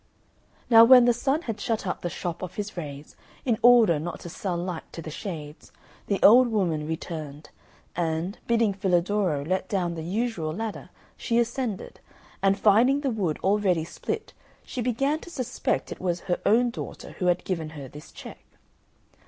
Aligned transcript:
Now 0.67 0.83
when 0.83 1.05
the 1.05 1.13
Sun 1.13 1.43
had 1.43 1.61
shut 1.61 1.85
up 1.85 2.01
the 2.01 2.09
shop 2.09 2.41
of 2.41 2.55
his 2.55 2.75
rays, 2.75 3.15
in 3.45 3.59
order 3.61 3.99
not 3.99 4.19
to 4.21 4.29
sell 4.29 4.57
light 4.57 4.91
to 4.93 5.01
the 5.03 5.11
Shades, 5.11 5.71
the 6.07 6.19
old 6.23 6.47
woman 6.47 6.87
returned; 6.87 7.51
and, 7.95 8.39
bidding 8.47 8.73
Filadoro 8.73 9.43
let 9.45 9.69
down 9.69 9.93
the 9.93 10.01
usual 10.01 10.55
ladder, 10.55 10.89
she 11.17 11.37
ascended, 11.37 11.99
and 12.41 12.57
finding 12.57 13.01
the 13.01 13.11
wood 13.11 13.37
already 13.43 13.83
split 13.85 14.33
she 14.63 14.81
began 14.81 15.19
to 15.19 15.29
suspect 15.29 15.91
it 15.91 15.99
was 16.01 16.21
her 16.21 16.39
own 16.47 16.71
daughter 16.71 17.11
who 17.19 17.27
had 17.27 17.43
given 17.45 17.69
her 17.77 17.87
this 17.87 18.11
check. 18.11 18.41